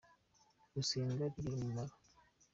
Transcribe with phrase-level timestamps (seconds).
[0.73, 1.93] Gusenga bigira umumaro.